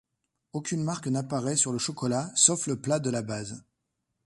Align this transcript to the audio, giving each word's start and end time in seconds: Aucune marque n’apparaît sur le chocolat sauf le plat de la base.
Aucune 0.53 0.83
marque 0.83 1.05
n’apparaît 1.05 1.55
sur 1.55 1.71
le 1.71 1.77
chocolat 1.77 2.31
sauf 2.33 2.65
le 2.65 2.81
plat 2.81 2.97
de 2.99 3.11
la 3.11 3.21
base. 3.21 3.63